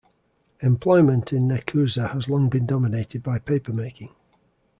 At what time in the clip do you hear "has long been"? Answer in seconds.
2.11-2.65